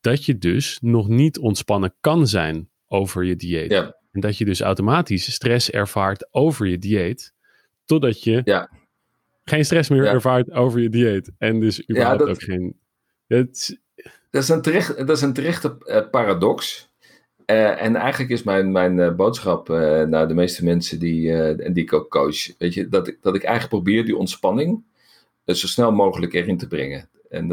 Dat 0.00 0.24
je 0.24 0.38
dus 0.38 0.78
nog 0.80 1.08
niet 1.08 1.38
ontspannen 1.38 1.94
kan 2.00 2.26
zijn 2.26 2.68
over 2.86 3.24
je 3.24 3.36
dieet. 3.36 3.70
Ja. 3.70 3.96
En 4.12 4.20
dat 4.20 4.38
je 4.38 4.44
dus 4.44 4.60
automatisch 4.60 5.32
stress 5.32 5.70
ervaart 5.70 6.34
over 6.34 6.66
je 6.66 6.78
dieet, 6.78 7.34
totdat 7.84 8.22
je 8.22 8.40
ja. 8.44 8.70
geen 9.44 9.64
stress 9.64 9.88
meer 9.88 10.06
ervaart 10.06 10.50
over 10.50 10.80
je 10.80 10.88
dieet. 10.88 11.32
En 11.38 11.60
dus 11.60 11.90
überhaupt 11.90 12.18
dat, 12.18 12.28
ook 12.28 12.42
geen... 12.42 12.78
Het, 13.26 13.82
dat, 14.34 14.42
is 14.42 14.48
een 14.48 15.06
dat 15.06 15.16
is 15.16 15.22
een 15.22 15.32
terechte 15.32 15.76
uh, 15.86 16.00
paradox. 16.10 16.88
Uh, 17.46 17.82
en 17.82 17.96
eigenlijk 17.96 18.30
is 18.30 18.42
mijn, 18.42 18.72
mijn 18.72 18.98
uh, 18.98 19.14
boodschap 19.14 19.68
naar 20.08 20.28
de 20.28 20.34
meeste 20.34 20.64
mensen 20.64 20.98
die, 20.98 21.54
die 21.72 21.82
ik 21.82 21.92
ook 21.92 22.10
coach, 22.10 22.58
weet 22.58 22.74
je, 22.74 22.88
dat 22.88 23.08
ik, 23.08 23.18
dat 23.20 23.34
ik 23.34 23.42
eigenlijk 23.42 23.74
probeer 23.74 24.04
die 24.04 24.16
ontspanning 24.16 24.82
zo 25.46 25.66
snel 25.66 25.92
mogelijk 25.92 26.32
erin 26.32 26.58
te 26.58 26.66
brengen. 26.66 27.08
En, 27.28 27.50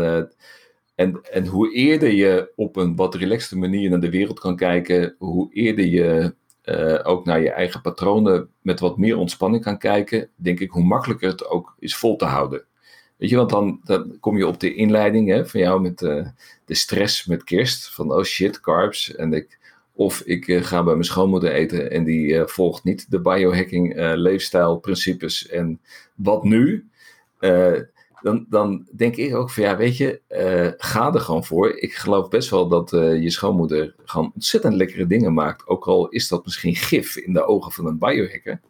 en, 0.96 1.22
en 1.32 1.46
hoe 1.46 1.74
eerder 1.74 2.12
je 2.12 2.52
op 2.56 2.76
een 2.76 2.96
wat 2.96 3.16
relaxte 3.16 3.58
manier 3.58 3.90
naar 3.90 4.00
de 4.00 4.10
wereld 4.10 4.40
kan 4.40 4.56
kijken, 4.56 5.16
hoe 5.18 5.54
eerder 5.54 5.86
je 5.86 6.36
ook 7.04 7.26
naar 7.26 7.42
je 7.42 7.52
eigen 7.52 7.82
patronen 7.82 8.50
met 8.62 8.80
wat 8.80 8.98
meer 8.98 9.18
ontspanning 9.18 9.64
kan 9.64 9.78
kijken, 9.78 10.30
denk 10.36 10.60
ik 10.60 10.72
hoe 10.72 10.84
makkelijker 10.84 11.30
het 11.30 11.48
ook 11.48 11.76
is 11.80 11.96
vol 11.96 12.16
te 12.16 12.26
houden. 12.26 12.66
Weet 13.22 13.30
je, 13.30 13.36
want 13.36 13.50
dan, 13.50 13.80
dan 13.84 14.18
kom 14.20 14.38
je 14.38 14.48
op 14.48 14.60
de 14.60 14.74
inleiding 14.74 15.30
hè, 15.30 15.48
van 15.48 15.60
jou 15.60 15.82
met 15.82 16.02
uh, 16.02 16.28
de 16.66 16.74
stress 16.74 17.26
met 17.26 17.44
kerst. 17.44 17.94
Van 17.94 18.12
oh 18.12 18.24
shit, 18.24 18.60
carbs. 18.60 19.16
En 19.16 19.34
ik, 19.34 19.60
of 19.94 20.22
ik 20.22 20.48
uh, 20.48 20.64
ga 20.64 20.84
bij 20.84 20.94
mijn 20.94 21.06
schoonmoeder 21.06 21.52
eten 21.52 21.92
en 21.92 22.04
die 22.04 22.46
volgt 22.46 22.84
niet 22.84 23.12
de 23.12 23.22
biohacking 23.22 23.94
leefstijlprincipes. 24.16 25.48
En 25.48 25.80
wat 26.16 26.44
nu? 26.44 26.90
dan, 28.22 28.46
dan 28.50 28.88
denk 28.96 29.16
ik 29.16 29.36
ook 29.36 29.50
van 29.50 29.64
ja, 29.64 29.78
weet 29.78 29.98
je, 29.98 30.22
ga 30.78 31.14
er 31.14 31.20
gewoon 31.20 31.46
voor. 31.46 31.78
Ik 31.78 31.94
geloof 31.94 32.30
best 32.30 32.50
wel 32.50 32.68
dat 32.68 32.90
je 32.90 33.30
schoonmoeder 33.30 33.96
gewoon 34.06 34.32
ontzettend 34.34 34.74
lekkere 34.74 35.08
dingen 35.08 35.34
maakt. 35.34 35.68
Ook 35.68 35.88
al 35.88 36.10
is 36.10 36.28
dat 36.28 36.46
misschien 36.46 36.76
gif 36.76 37.16
in 37.16 37.34
de 37.34 37.46
ogen 37.46 37.72
van 37.72 37.86
een 37.86 38.00
biohacker. 38.00 38.62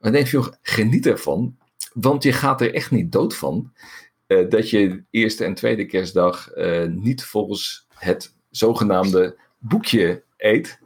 Maar 0.00 0.12
denk 0.12 0.26
je, 0.26 0.56
geniet 0.62 1.06
ervan. 1.06 1.56
Want 1.92 2.22
je 2.22 2.32
gaat 2.32 2.60
er 2.60 2.74
echt 2.74 2.90
niet 2.90 3.12
dood 3.12 3.36
van. 3.36 3.72
Uh, 4.26 4.50
dat 4.50 4.70
je 4.70 5.02
eerste 5.10 5.44
en 5.44 5.54
tweede 5.54 5.86
kerstdag 5.86 6.50
niet 6.88 7.24
volgens 7.24 7.86
het 7.94 8.34
zogenaamde 8.50 9.36
boekje 9.58 10.22
eet. 10.36 10.78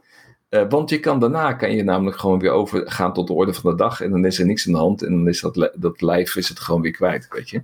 want 0.69 0.89
je 0.89 0.99
kan 0.99 1.19
daarna 1.19 1.53
kan 1.53 1.75
je 1.75 1.83
namelijk 1.83 2.17
gewoon 2.17 2.39
weer 2.39 2.51
overgaan 2.51 3.13
tot 3.13 3.27
de 3.27 3.33
orde 3.33 3.53
van 3.53 3.71
de 3.71 3.77
dag. 3.77 4.01
En 4.01 4.11
dan 4.11 4.25
is 4.25 4.39
er 4.39 4.45
niks 4.45 4.67
aan 4.67 4.73
de 4.73 4.79
hand. 4.79 5.03
En 5.03 5.11
dan 5.11 5.27
is 5.27 5.41
dat, 5.41 5.71
dat 5.75 6.01
lijf 6.01 6.35
is 6.35 6.49
het 6.49 6.59
gewoon 6.59 6.81
weer 6.81 6.91
kwijt, 6.91 7.27
weet 7.29 7.49
je. 7.49 7.63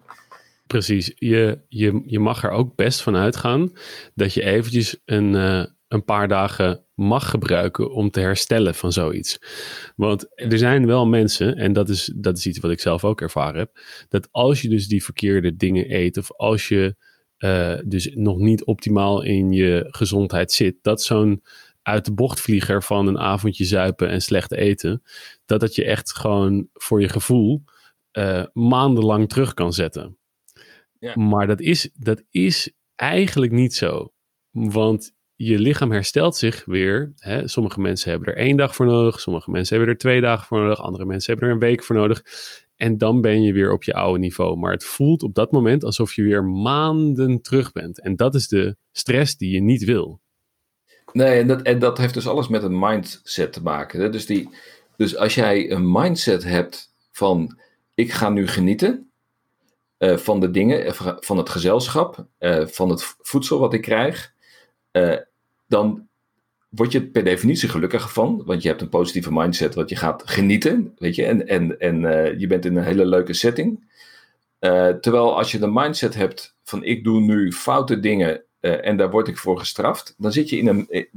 Precies. 0.68 1.12
Je, 1.16 1.60
je, 1.68 2.02
je 2.06 2.20
mag 2.20 2.44
er 2.44 2.52
ook 2.52 2.76
best 2.76 3.02
van 3.02 3.16
uitgaan 3.16 3.72
dat 4.14 4.34
je 4.34 4.44
eventjes 4.44 5.02
een, 5.06 5.34
een 5.88 6.04
paar 6.06 6.28
dagen 6.28 6.85
mag 6.96 7.30
gebruiken 7.30 7.92
om 7.92 8.10
te 8.10 8.20
herstellen 8.20 8.76
van 8.76 8.92
zoiets. 8.92 9.40
Want 9.96 10.28
er 10.36 10.58
zijn 10.58 10.86
wel 10.86 11.06
mensen, 11.08 11.56
en 11.56 11.74
dat 11.74 11.90
is, 11.90 12.14
dat 12.16 12.38
is 12.38 12.46
iets 12.46 12.60
wat 12.60 12.72
ik 12.72 12.80
zelf 12.80 13.04
ook 13.04 13.22
ervaren 13.22 13.60
heb, 13.60 13.80
dat 14.10 14.28
als 14.32 14.62
je 14.62 14.70
dus 14.70 14.88
die 14.88 15.04
verkeerde 15.04 15.56
dingen 15.56 15.96
eet, 15.96 16.18
of 16.18 16.32
als 16.32 16.68
je 16.68 16.96
uh, 17.38 17.78
dus 17.86 18.12
nog 18.14 18.38
niet 18.38 18.64
optimaal 18.64 19.22
in 19.22 19.52
je 19.52 19.86
gezondheid 19.90 20.52
zit, 20.52 20.76
dat 20.82 21.02
zo'n 21.02 21.44
uit 21.82 22.06
de 22.06 22.14
bochtvlieger 22.14 22.84
van 22.84 23.08
een 23.08 23.20
avondje 23.20 23.66
zuipen 23.66 24.10
en 24.10 24.22
slecht 24.22 24.52
eten, 24.52 25.04
dat 25.46 25.60
dat 25.60 25.76
je 25.76 25.86
echt 25.86 26.16
gewoon 26.16 26.70
voor 26.74 27.02
je 27.02 27.10
gevoel 27.10 27.64
uh, 28.18 28.44
maandenlang 28.54 29.30
terug 29.30 29.54
kan 29.54 29.74
zetten. 29.74 30.18
Maar 31.16 31.48
dat 31.48 31.62
is, 31.62 31.90
dat 31.94 32.24
is 32.30 32.72
eigenlijk 32.96 33.52
niet 33.52 33.76
zo. 33.76 34.14
Want 34.52 35.15
je 35.36 35.60
lichaam 35.60 35.92
herstelt 35.92 36.36
zich 36.36 36.66
weer. 36.66 37.14
Hè? 37.18 37.48
Sommige 37.48 37.80
mensen 37.80 38.10
hebben 38.10 38.28
er 38.28 38.38
één 38.38 38.58
dag 38.58 38.76
voor 38.76 38.86
nodig. 38.86 39.20
Sommige 39.20 39.52
mensen 39.52 39.76
hebben 39.76 39.94
er 39.94 40.00
twee 40.00 40.22
dagen 40.22 40.48
voor 40.48 40.60
nodig. 40.60 40.82
Andere 40.82 41.06
mensen 41.06 41.32
hebben 41.32 41.50
er 41.50 41.56
een 41.56 41.70
week 41.70 41.84
voor 41.84 41.96
nodig. 41.96 42.24
En 42.76 42.98
dan 42.98 43.22
ben 43.22 43.42
je 43.42 43.54
weer 43.54 43.72
op 43.72 43.84
je 43.84 43.94
oude 43.94 44.20
niveau. 44.20 44.58
Maar 44.58 44.72
het 44.72 44.84
voelt 44.84 45.24
op 45.24 45.36
dat 45.36 45.52
moment 45.52 45.84
alsof 45.84 46.14
je 46.14 46.24
weer 46.24 46.44
maanden 46.44 47.42
terug 47.42 47.72
bent. 47.72 48.02
En 48.02 48.16
dat 48.16 48.36
is 48.36 48.48
de 48.48 48.76
stress 48.92 49.38
die 49.38 49.52
je 49.52 49.62
niet 49.62 49.84
wil. 49.84 50.20
Nee, 51.12 51.40
en 51.40 51.48
dat, 51.48 51.62
en 51.62 51.80
dat 51.80 51.98
heeft 51.98 52.14
dus 52.14 52.28
alles 52.28 52.48
met 52.48 52.64
een 52.64 52.80
mindset 52.80 53.54
te 53.54 53.62
maken. 53.62 54.02
Hè? 54.02 54.10
Dus, 54.10 54.26
die, 54.26 54.50
dus 54.98 55.18
als 55.18 55.36
jij 55.36 55.72
een 55.72 55.92
mindset 55.92 56.44
hebt 56.44 56.94
van 57.12 57.58
ik 57.94 58.12
ga 58.12 58.30
nu 58.30 58.48
genieten. 58.48 59.10
Eh, 59.98 60.18
van 60.18 60.40
de 60.40 60.52
dingen, 60.52 60.86
eh, 60.86 61.16
van 61.20 61.38
het 61.38 61.50
gezelschap, 61.50 62.26
uh, 62.40 62.68
van 62.68 62.90
het 62.90 63.16
voedsel 63.22 63.60
wat 63.60 63.74
ik 63.74 63.82
krijg, 63.82 64.34
dan 65.68 66.08
word 66.70 66.92
je 66.92 67.08
per 67.08 67.24
definitie 67.24 67.70
gelukkiger 67.70 68.10
van. 68.10 68.42
Want 68.46 68.62
je 68.62 68.68
hebt 68.68 68.82
een 68.82 68.90
positieve 68.90 69.34
mindset, 69.34 69.76
want 69.76 69.90
je 69.90 69.96
gaat 69.96 70.22
genieten, 70.26 70.94
weet 70.98 71.16
je, 71.16 71.26
en, 71.26 71.48
en, 71.48 71.80
en 71.80 72.00
je 72.40 72.48
bent 72.48 72.66
in 72.66 72.76
een 72.76 72.84
hele 72.84 73.06
leuke 73.06 73.34
setting. 73.34 73.94
terwijl 75.02 75.38
als 75.38 75.52
je 75.52 75.60
de 75.60 75.72
mindset 75.72 76.16
hebt 76.16 76.56
van 76.64 76.84
ik 76.84 77.04
doe 77.04 77.20
nu 77.20 77.52
foute 77.52 78.00
dingen 78.00 78.44
en 78.60 78.98
daar 78.98 79.10
word 79.10 79.28
ik 79.28 79.38
voor 79.38 79.60
gestraft, 79.60 80.16
dan 80.18 80.32
zit 80.32 80.50
je 80.50 80.58
in 80.58 80.68
een, 80.68 81.08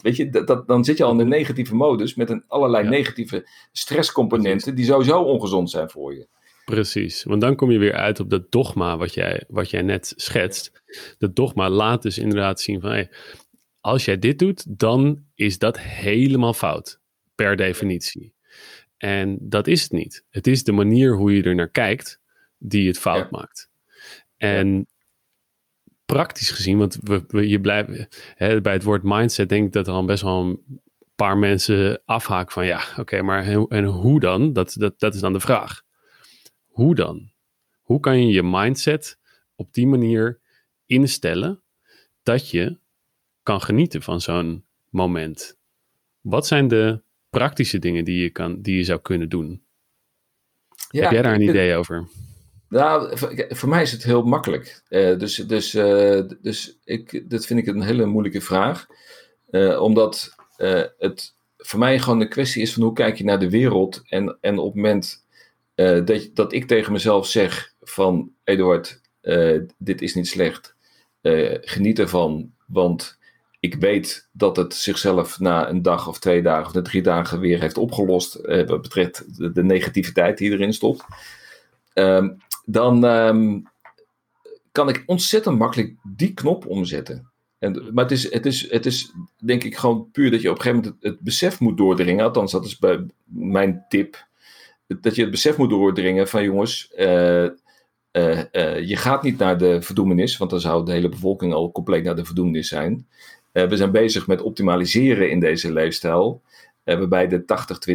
weet 0.00 0.16
je, 0.16 0.30
dat, 0.30 0.66
dan 0.66 0.84
zit 0.84 0.96
je 0.96 1.04
al 1.04 1.12
in 1.12 1.18
een 1.18 1.28
negatieve 1.28 1.74
modus 1.74 2.14
met 2.14 2.30
een 2.30 2.44
allerlei 2.46 2.88
negatieve 2.88 3.48
stresscomponenten 3.72 4.74
die 4.74 4.84
sowieso 4.84 5.22
ongezond 5.22 5.70
zijn 5.70 5.90
voor 5.90 6.14
je. 6.14 6.26
Precies, 6.68 7.24
want 7.24 7.40
dan 7.40 7.56
kom 7.56 7.70
je 7.70 7.78
weer 7.78 7.94
uit 7.94 8.20
op 8.20 8.30
dat 8.30 8.52
dogma 8.52 8.96
wat 8.96 9.14
jij, 9.14 9.44
wat 9.48 9.70
jij 9.70 9.82
net 9.82 10.12
schetst. 10.16 10.82
Dat 11.18 11.36
dogma 11.36 11.70
laat 11.70 12.02
dus 12.02 12.18
inderdaad 12.18 12.60
zien 12.60 12.80
van, 12.80 12.90
hey, 12.90 13.10
als 13.80 14.04
jij 14.04 14.18
dit 14.18 14.38
doet, 14.38 14.78
dan 14.78 15.24
is 15.34 15.58
dat 15.58 15.78
helemaal 15.78 16.52
fout, 16.54 17.00
per 17.34 17.56
definitie. 17.56 18.34
En 18.96 19.38
dat 19.40 19.66
is 19.66 19.82
het 19.82 19.92
niet. 19.92 20.24
Het 20.30 20.46
is 20.46 20.64
de 20.64 20.72
manier 20.72 21.16
hoe 21.16 21.36
je 21.36 21.42
er 21.42 21.54
naar 21.54 21.70
kijkt 21.70 22.20
die 22.58 22.86
het 22.86 22.98
fout 22.98 23.30
maakt. 23.30 23.70
En 24.36 24.86
praktisch 26.04 26.50
gezien, 26.50 26.78
want 26.78 26.98
we, 27.02 27.48
je 27.48 27.60
blijft, 27.60 28.08
hè, 28.34 28.60
bij 28.60 28.72
het 28.72 28.82
woord 28.82 29.02
mindset 29.02 29.48
denk 29.48 29.66
ik 29.66 29.72
dat 29.72 29.86
er 29.86 29.92
al 29.92 30.04
best 30.04 30.22
wel 30.22 30.40
een 30.40 30.82
paar 31.14 31.38
mensen 31.38 32.02
afhaken 32.04 32.52
van, 32.52 32.66
ja, 32.66 32.82
oké, 32.96 33.22
maar 33.22 33.66
en 33.68 33.84
hoe 33.84 34.20
dan? 34.20 34.52
Dat, 34.52 34.74
dat, 34.78 35.00
dat 35.00 35.14
is 35.14 35.20
dan 35.20 35.32
de 35.32 35.40
vraag. 35.40 35.86
Hoe 36.78 36.94
dan? 36.94 37.30
Hoe 37.82 38.00
kan 38.00 38.26
je 38.26 38.32
je 38.32 38.42
mindset 38.42 39.18
op 39.56 39.72
die 39.72 39.86
manier 39.86 40.40
instellen 40.86 41.62
dat 42.22 42.50
je 42.50 42.78
kan 43.42 43.60
genieten 43.60 44.02
van 44.02 44.20
zo'n 44.20 44.64
moment? 44.88 45.56
Wat 46.20 46.46
zijn 46.46 46.68
de 46.68 47.02
praktische 47.30 47.78
dingen 47.78 48.04
die 48.04 48.22
je, 48.22 48.30
kan, 48.30 48.62
die 48.62 48.76
je 48.76 48.84
zou 48.84 49.00
kunnen 49.00 49.28
doen? 49.28 49.62
Ja, 50.90 51.02
Heb 51.02 51.12
jij 51.12 51.22
daar 51.22 51.34
een 51.34 51.48
idee 51.48 51.76
over? 51.76 52.08
Nou, 52.68 53.18
voor 53.48 53.68
mij 53.68 53.82
is 53.82 53.92
het 53.92 54.04
heel 54.04 54.22
makkelijk. 54.22 54.82
Uh, 54.88 55.18
dus 55.18 55.36
dus, 55.36 55.74
uh, 55.74 56.22
dus 56.40 56.78
ik, 56.84 57.30
dat 57.30 57.46
vind 57.46 57.60
ik 57.60 57.66
een 57.66 57.82
hele 57.82 58.06
moeilijke 58.06 58.40
vraag. 58.40 58.86
Uh, 59.50 59.82
omdat 59.82 60.34
het 60.98 61.34
voor 61.56 61.78
mij 61.78 61.98
gewoon 61.98 62.20
een 62.20 62.28
kwestie 62.28 62.62
is 62.62 62.72
van 62.72 62.82
hoe 62.82 62.92
kijk 62.92 63.16
je 63.18 63.24
naar 63.24 63.40
de 63.40 63.50
wereld. 63.50 64.02
En, 64.08 64.38
en 64.40 64.58
op 64.58 64.66
het 64.66 64.74
moment 64.74 65.26
uh, 65.78 66.04
dat, 66.04 66.30
dat 66.34 66.52
ik 66.52 66.66
tegen 66.66 66.92
mezelf 66.92 67.26
zeg 67.26 67.74
van 67.80 68.32
Eduard, 68.44 69.00
uh, 69.22 69.60
dit 69.78 70.02
is 70.02 70.14
niet 70.14 70.28
slecht. 70.28 70.74
Uh, 71.22 71.56
geniet 71.60 71.98
ervan, 71.98 72.52
want 72.66 73.18
ik 73.60 73.74
weet 73.74 74.28
dat 74.32 74.56
het 74.56 74.74
zichzelf 74.74 75.38
na 75.38 75.68
een 75.68 75.82
dag 75.82 76.08
of 76.08 76.18
twee 76.18 76.42
dagen 76.42 76.66
of 76.66 76.72
na 76.72 76.82
drie 76.82 77.02
dagen 77.02 77.40
weer 77.40 77.60
heeft 77.60 77.78
opgelost. 77.78 78.34
wat 78.46 78.82
betreft 78.82 79.24
de, 79.54 79.62
negativiteit 79.62 80.38
die 80.38 80.50
erin 80.50 80.72
stopt. 80.72 81.04
Ehm, 81.92 82.28
dan 82.64 83.04
um, 83.04 83.62
kan 84.72 84.88
ik 84.88 85.02
ontzettend 85.06 85.58
makkelijk 85.58 85.94
die 86.02 86.34
knop 86.34 86.66
omzetten. 86.66 87.30
En, 87.58 87.90
maar 87.92 88.04
het 88.04 88.12
is, 88.12 88.32
het, 88.32 88.46
is, 88.46 88.70
het 88.70 88.86
is 88.86 89.12
denk 89.36 89.64
ik 89.64 89.76
gewoon 89.76 90.10
puur 90.10 90.30
dat 90.30 90.40
je 90.40 90.50
op 90.50 90.56
een 90.56 90.62
gegeven 90.62 90.84
moment 90.84 91.02
het, 91.02 91.12
het 91.12 91.22
besef 91.22 91.60
moet 91.60 91.76
doordringen. 91.76 92.24
Althans, 92.24 92.52
dat 92.52 92.64
is 92.64 92.78
bij 92.78 93.06
mijn 93.24 93.84
tip 93.88 94.27
dat 95.00 95.14
je 95.14 95.22
het 95.22 95.30
besef 95.30 95.56
moet 95.56 95.70
doordringen 95.70 96.28
van 96.28 96.42
jongens, 96.42 96.92
uh, 96.96 97.42
uh, 97.42 98.88
je 98.88 98.96
gaat 98.96 99.22
niet 99.22 99.38
naar 99.38 99.58
de 99.58 99.82
verdoemenis, 99.82 100.36
want 100.36 100.50
dan 100.50 100.60
zou 100.60 100.84
de 100.84 100.92
hele 100.92 101.08
bevolking 101.08 101.52
al 101.52 101.72
compleet 101.72 102.04
naar 102.04 102.16
de 102.16 102.24
verdoemenis 102.24 102.68
zijn. 102.68 103.06
we 103.52 103.76
zijn 103.76 103.90
bezig 103.90 104.26
met 104.26 104.42
optimaliseren 104.42 105.30
in 105.30 105.40
deze 105.40 105.72
leefstijl, 105.72 106.42
waarbij 106.84 107.28
de 107.28 107.44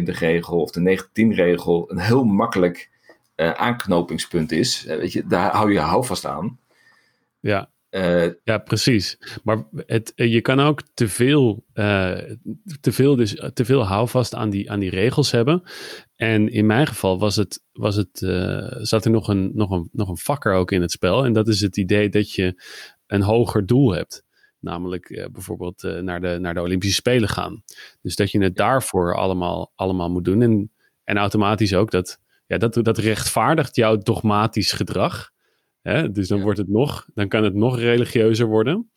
80-20 0.00 0.02
regel 0.02 0.60
of 0.60 0.70
de 0.70 0.98
19-10 1.30 1.34
regel 1.34 1.90
een 1.90 1.98
heel 1.98 2.24
makkelijk 2.24 2.90
aanknopingspunt 3.36 4.52
is. 4.52 4.82
weet 4.82 5.12
je, 5.12 5.26
daar 5.26 5.52
hou 5.52 5.72
je 5.72 5.78
houvast 5.78 6.26
aan. 6.26 6.58
Ja. 7.40 7.68
Uh, 7.94 8.26
ja, 8.44 8.58
precies. 8.58 9.18
Maar 9.42 9.64
het, 9.86 10.12
je 10.14 10.40
kan 10.40 10.60
ook 10.60 10.82
te 10.94 11.08
veel, 11.08 11.64
uh, 11.74 12.18
te 12.80 12.92
veel, 12.92 13.16
dus, 13.16 13.42
te 13.52 13.64
veel 13.64 13.86
houvast 13.86 14.34
aan 14.34 14.50
die, 14.50 14.70
aan 14.70 14.80
die 14.80 14.90
regels 14.90 15.30
hebben. 15.30 15.62
En 16.16 16.48
in 16.48 16.66
mijn 16.66 16.86
geval 16.86 17.18
was 17.18 17.36
het, 17.36 17.64
was 17.72 17.96
het, 17.96 18.20
uh, 18.20 18.66
zat 18.68 19.04
er 19.04 19.10
nog 19.10 19.28
een, 19.28 19.50
nog, 19.54 19.70
een, 19.70 19.88
nog 19.92 20.08
een 20.08 20.16
vakker 20.16 20.52
ook 20.52 20.72
in 20.72 20.80
het 20.80 20.90
spel. 20.90 21.24
En 21.24 21.32
dat 21.32 21.48
is 21.48 21.60
het 21.60 21.76
idee 21.76 22.08
dat 22.08 22.32
je 22.32 22.62
een 23.06 23.22
hoger 23.22 23.66
doel 23.66 23.92
hebt. 23.92 24.24
Namelijk 24.60 25.28
bijvoorbeeld 25.32 25.82
naar, 25.82 26.20
de, 26.20 26.38
naar 26.40 26.54
de 26.54 26.60
Olympische 26.60 26.94
Spelen 26.94 27.28
gaan. 27.28 27.62
Dus 28.02 28.16
dat 28.16 28.30
je 28.30 28.42
het 28.42 28.56
daarvoor 28.56 29.16
allemaal, 29.16 29.72
allemaal 29.74 30.10
moet 30.10 30.24
doen. 30.24 30.42
En, 30.42 30.72
en 31.04 31.16
automatisch 31.16 31.74
ook 31.74 31.90
dat, 31.90 32.18
ja, 32.46 32.58
dat, 32.58 32.74
dat 32.74 32.98
rechtvaardigt 32.98 33.76
jouw 33.76 33.96
dogmatisch 33.96 34.72
gedrag. 34.72 35.32
Hè? 35.88 36.10
Dus 36.10 36.28
dan, 36.28 36.42
wordt 36.42 36.58
het 36.58 36.68
nog, 36.68 37.06
dan 37.14 37.28
kan 37.28 37.44
het 37.44 37.54
nog 37.54 37.78
religieuzer 37.78 38.46
worden. 38.46 38.90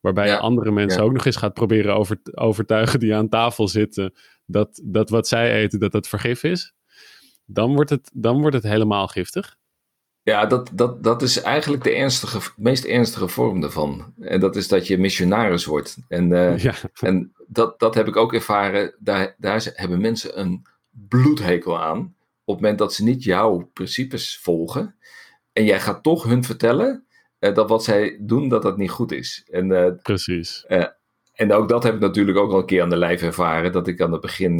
Waarbij 0.00 0.26
je 0.26 0.38
andere 0.38 0.70
mensen 0.70 1.02
ook 1.02 1.12
nog 1.12 1.26
eens 1.26 1.36
gaat 1.36 1.54
proberen 1.54 1.94
over, 1.94 2.20
overtuigen 2.34 3.00
die 3.00 3.14
aan 3.14 3.28
tafel 3.28 3.68
zitten. 3.68 4.12
Dat, 4.46 4.80
dat 4.84 5.10
wat 5.10 5.28
zij 5.28 5.52
eten, 5.52 5.80
dat 5.80 5.92
dat 5.92 6.08
vergif 6.08 6.42
is. 6.42 6.74
Dan 7.44 7.74
wordt 7.74 7.90
het, 7.90 8.10
dan 8.14 8.40
wordt 8.40 8.56
het 8.56 8.64
helemaal 8.64 9.06
giftig. 9.06 9.56
Ja, 10.22 10.46
dat, 10.46 10.70
dat, 10.72 11.02
dat 11.02 11.22
is 11.22 11.40
eigenlijk 11.40 11.82
de 11.82 11.94
ernstige, 11.94 12.52
meest 12.56 12.84
ernstige 12.84 13.28
vorm 13.28 13.60
daarvan. 13.60 14.14
En 14.20 14.40
dat 14.40 14.56
is 14.56 14.68
dat 14.68 14.86
je 14.86 14.98
missionaris 14.98 15.64
wordt. 15.64 15.96
En, 16.08 16.30
uh, 16.30 16.66
en 17.00 17.32
dat, 17.46 17.78
dat 17.78 17.94
heb 17.94 18.08
ik 18.08 18.16
ook 18.16 18.34
ervaren. 18.34 18.94
Daar, 18.98 19.34
daar 19.38 19.70
hebben 19.74 20.00
mensen 20.00 20.40
een 20.40 20.66
bloedhekel 20.90 21.80
aan. 21.80 21.98
Op 22.44 22.54
het 22.56 22.64
moment 22.64 22.78
dat 22.78 22.94
ze 22.94 23.04
niet 23.04 23.24
jouw 23.24 23.70
principes 23.72 24.38
volgen. 24.38 24.94
En 25.52 25.64
jij 25.64 25.80
gaat 25.80 26.02
toch 26.02 26.24
hun 26.24 26.44
vertellen 26.44 27.04
uh, 27.40 27.54
dat 27.54 27.68
wat 27.68 27.84
zij 27.84 28.16
doen, 28.20 28.48
dat 28.48 28.62
dat 28.62 28.76
niet 28.76 28.90
goed 28.90 29.12
is. 29.12 29.46
En, 29.50 29.70
uh, 29.70 29.86
Precies. 30.02 30.64
Uh, 30.68 30.84
en 31.34 31.52
ook 31.52 31.68
dat 31.68 31.82
heb 31.82 31.94
ik 31.94 32.00
natuurlijk 32.00 32.38
ook 32.38 32.52
al 32.52 32.58
een 32.58 32.66
keer 32.66 32.82
aan 32.82 32.90
de 32.90 32.96
lijf 32.96 33.22
ervaren. 33.22 33.72
Dat 33.72 33.88
ik 33.88 34.00
aan 34.00 34.12
het 34.12 34.20
begin 34.20 34.56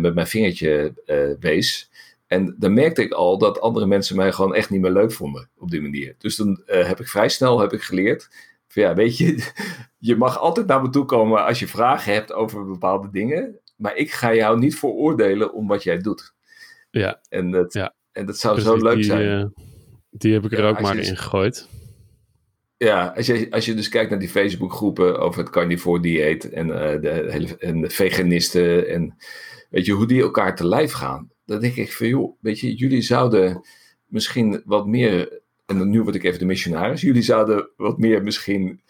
met 0.00 0.14
mijn 0.14 0.26
vingertje 0.26 0.92
wees. 1.40 1.90
En 2.26 2.56
dan 2.58 2.74
merkte 2.74 3.02
ik 3.02 3.12
al 3.12 3.38
dat 3.38 3.60
andere 3.60 3.86
mensen 3.86 4.16
mij 4.16 4.32
gewoon 4.32 4.54
echt 4.54 4.70
niet 4.70 4.80
meer 4.80 4.90
leuk 4.90 5.12
vonden 5.12 5.50
op 5.56 5.70
die 5.70 5.80
manier. 5.80 6.14
Dus 6.18 6.36
dan 6.36 6.62
heb 6.66 7.00
ik 7.00 7.08
vrij 7.08 7.28
snel 7.28 7.60
heb 7.60 7.72
ik 7.72 7.82
geleerd. 7.82 8.28
Van 8.68 8.82
ja, 8.82 8.94
weet 8.94 9.16
je, 9.16 9.52
je 9.98 10.16
mag 10.16 10.38
altijd 10.38 10.66
naar 10.66 10.82
me 10.82 10.90
toe 10.90 11.04
komen 11.04 11.44
als 11.44 11.58
je 11.58 11.66
vragen 11.66 12.12
hebt 12.12 12.32
over 12.32 12.66
bepaalde 12.66 13.10
dingen. 13.10 13.58
Maar 13.76 13.96
ik 13.96 14.12
ga 14.12 14.34
jou 14.34 14.58
niet 14.58 14.78
veroordelen 14.78 15.52
om 15.52 15.66
wat 15.66 15.82
jij 15.82 15.98
doet. 15.98 16.34
Ja. 16.90 17.20
En 17.28 17.50
dat, 17.50 17.72
ja. 17.72 17.94
en 18.12 18.26
dat 18.26 18.38
zou 18.38 18.60
zo 18.60 18.76
leuk 18.76 19.04
zijn. 19.04 19.52
Die 20.18 20.32
heb 20.32 20.44
ik 20.44 20.52
er 20.52 20.64
ook 20.64 20.80
maar 20.80 20.96
in 20.96 21.16
gegooid. 21.16 21.68
Ja, 22.76 23.12
als 23.16 23.26
je, 23.26 23.46
als 23.50 23.64
je 23.64 23.74
dus 23.74 23.88
kijkt 23.88 24.10
naar 24.10 24.18
die 24.18 24.28
Facebookgroepen 24.28 25.20
over 25.20 25.40
het 25.40 25.50
carnivore 25.50 26.00
dieet 26.00 26.50
en, 26.50 26.66
uh, 26.66 26.74
de, 26.76 27.26
hele, 27.30 27.56
en 27.58 27.80
de 27.80 27.90
veganisten 27.90 28.88
en 28.88 29.16
weet 29.70 29.86
je, 29.86 29.92
hoe 29.92 30.06
die 30.06 30.22
elkaar 30.22 30.56
te 30.56 30.66
lijf 30.66 30.92
gaan. 30.92 31.30
Dan 31.44 31.60
denk 31.60 31.74
ik 31.74 31.92
van 31.92 32.08
joh, 32.08 32.36
weet 32.40 32.60
je, 32.60 32.74
jullie 32.74 33.02
zouden 33.02 33.66
misschien 34.06 34.62
wat 34.64 34.86
meer, 34.86 35.40
en 35.66 35.90
nu 35.90 36.02
word 36.02 36.14
ik 36.14 36.24
even 36.24 36.38
de 36.38 36.44
missionaris, 36.44 37.00
jullie 37.00 37.22
zouden 37.22 37.70
wat 37.76 37.98
meer 37.98 38.22
misschien 38.22 38.80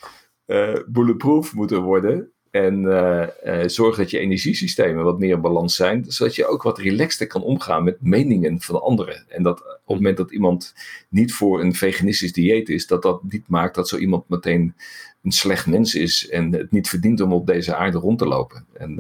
uh, 0.47 0.79
bulletproof 0.87 1.55
moeten 1.55 1.83
worden. 1.83 2.33
En 2.51 2.83
uh, 2.83 3.27
uh, 3.45 3.63
zorg 3.67 3.97
dat 3.97 4.11
je 4.11 4.19
energiesystemen 4.19 5.05
wat 5.05 5.19
meer 5.19 5.35
in 5.35 5.41
balans 5.41 5.77
zijn, 5.77 6.05
zodat 6.09 6.35
je 6.35 6.47
ook 6.47 6.63
wat 6.63 6.79
relaxter 6.79 7.27
kan 7.27 7.43
omgaan 7.43 7.85
met 7.85 7.97
meningen 8.01 8.61
van 8.61 8.83
anderen. 8.83 9.25
En 9.29 9.43
dat 9.43 9.61
op 9.61 9.67
het 9.67 9.97
moment 9.97 10.17
dat 10.17 10.31
iemand 10.31 10.75
niet 11.09 11.35
voor 11.35 11.61
een 11.61 11.75
veganistisch 11.75 12.33
dieet 12.33 12.69
is, 12.69 12.87
dat 12.87 13.03
dat 13.03 13.23
niet 13.23 13.49
maakt 13.49 13.75
dat 13.75 13.89
zo 13.89 13.97
iemand 13.97 14.29
meteen 14.29 14.75
een 15.23 15.33
slecht 15.33 15.67
mens 15.67 15.95
is 15.95 16.29
en 16.29 16.53
het 16.53 16.71
niet 16.71 16.89
verdient 16.89 17.21
om 17.21 17.33
op 17.33 17.47
deze 17.47 17.75
aarde 17.75 17.99
rond 17.99 18.19
te 18.19 18.27
lopen. 18.27 18.67
En 18.73 18.91
uh, 18.91 18.97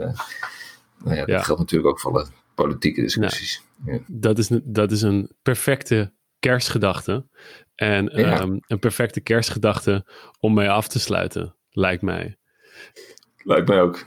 nou 1.05 1.17
ja, 1.17 1.25
dat 1.25 1.29
ja. 1.29 1.43
geldt 1.43 1.61
natuurlijk 1.61 1.91
ook 1.91 2.01
voor 2.01 2.13
alle 2.13 2.27
politieke 2.55 3.01
discussies. 3.01 3.63
Nou, 3.85 3.99
ja. 3.99 4.05
dat, 4.07 4.39
is, 4.39 4.51
dat 4.65 4.93
is 4.93 5.03
een 5.03 5.31
perfecte 5.43 6.13
kerstgedachte. 6.39 7.27
En 7.75 8.29
um, 8.43 8.61
een 8.67 8.79
perfecte 8.79 9.21
kerstgedachte 9.21 10.07
om 10.41 10.55
mee 10.55 10.71
af 10.71 10.89
te 10.89 10.99
sluiten, 10.99 11.57
lijkt 11.71 12.03
mij. 12.03 12.37
Lijkt 13.49 13.69
mij 13.69 13.81
ook. 13.81 14.07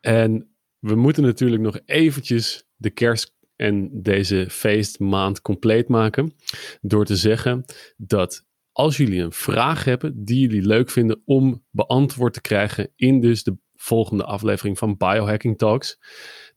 En 0.00 0.56
we 0.78 0.94
moeten 0.94 1.22
natuurlijk 1.22 1.62
nog 1.62 1.80
eventjes 1.84 2.68
de 2.76 2.90
kerst 2.90 3.36
en 3.56 4.02
deze 4.02 4.46
feestmaand 4.50 5.40
compleet 5.40 5.88
maken. 5.88 6.32
Door 6.80 7.04
te 7.04 7.16
zeggen 7.16 7.64
dat 7.96 8.46
als 8.72 8.96
jullie 8.96 9.22
een 9.22 9.32
vraag 9.32 9.84
hebben 9.84 10.24
die 10.24 10.40
jullie 10.40 10.66
leuk 10.66 10.90
vinden 10.90 11.22
om 11.24 11.64
beantwoord 11.70 12.32
te 12.32 12.40
krijgen 12.40 12.92
in 12.96 13.20
dus 13.20 13.42
de 13.42 13.56
volgende 13.74 14.24
aflevering 14.24 14.78
van 14.78 14.96
Biohacking 14.96 15.58
Talks, 15.58 15.98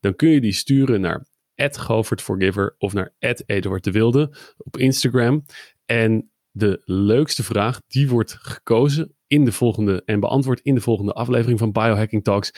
dan 0.00 0.16
kun 0.16 0.28
je 0.28 0.40
die 0.40 0.52
sturen 0.52 1.00
naar 1.00 1.26
@govertforgiver 1.54 2.74
of 2.78 2.92
naar 2.92 3.14
Eduard 3.46 3.84
de 3.84 3.90
Wilde 3.90 4.36
op 4.56 4.76
Instagram. 4.76 5.44
En 5.84 6.31
de 6.52 6.82
leukste 6.84 7.42
vraag, 7.42 7.80
die 7.86 8.08
wordt 8.08 8.36
gekozen 8.40 9.16
in 9.26 9.44
de 9.44 9.52
volgende 9.52 10.02
en 10.04 10.20
beantwoord 10.20 10.60
in 10.60 10.74
de 10.74 10.80
volgende 10.80 11.12
aflevering 11.12 11.58
van 11.58 11.72
Biohacking 11.72 12.24
Talks. 12.24 12.52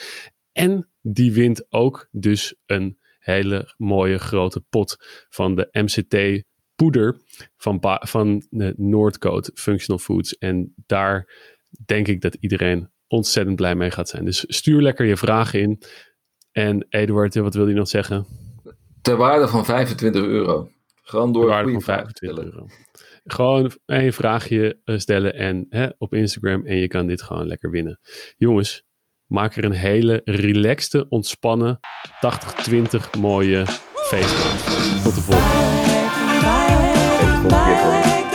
En 0.51 0.89
die 1.01 1.33
wint 1.33 1.65
ook 1.69 2.07
dus 2.11 2.55
een 2.65 2.97
hele 3.19 3.73
mooie 3.77 4.17
grote 4.17 4.61
pot 4.69 4.95
van 5.29 5.55
de 5.55 5.67
MCT 5.71 6.43
poeder 6.75 7.21
van, 7.57 7.79
van 7.99 8.45
de 8.49 8.73
Noordcoat 8.77 9.51
Functional 9.53 10.01
Foods. 10.01 10.37
En 10.37 10.73
daar 10.85 11.33
denk 11.85 12.07
ik 12.07 12.21
dat 12.21 12.37
iedereen 12.39 12.89
ontzettend 13.07 13.55
blij 13.55 13.75
mee 13.75 13.91
gaat 13.91 14.09
zijn. 14.09 14.25
Dus 14.25 14.43
stuur 14.47 14.81
lekker 14.81 15.05
je 15.05 15.17
vragen 15.17 15.61
in. 15.61 15.81
En 16.51 16.85
Eduard, 16.89 17.35
wat 17.35 17.53
wil 17.53 17.67
je 17.67 17.73
nog 17.73 17.87
zeggen? 17.87 18.25
Ter 19.01 19.17
waarde 19.17 19.47
van 19.47 19.65
25 19.65 20.23
euro. 20.23 20.69
Gewoon 21.01 21.33
door 21.33 21.41
Ter 21.41 21.51
waarde 21.51 21.71
van 21.71 21.81
25 21.81 22.43
euro. 22.43 22.67
Gewoon 23.25 23.71
een 23.85 24.13
vraagje 24.13 24.81
eh, 24.83 24.97
stellen 24.97 25.33
en, 25.33 25.65
hè, 25.69 25.87
op 25.97 26.13
Instagram 26.13 26.65
en 26.65 26.77
je 26.77 26.87
kan 26.87 27.07
dit 27.07 27.21
gewoon 27.21 27.47
lekker 27.47 27.69
winnen. 27.69 27.99
Jongens, 28.37 28.83
maak 29.25 29.55
er 29.55 29.63
een 29.63 29.71
hele 29.71 30.21
relaxte, 30.23 31.05
ontspannen 31.09 31.79
80-20 32.69 33.19
mooie 33.19 33.65
feestmaand. 33.93 35.03
Tot 35.03 35.15
de 35.15 35.21
volgende. 35.21 35.53
Tot 37.21 37.49
de 37.49 37.49
volgende 37.49 38.23
keer. 38.29 38.34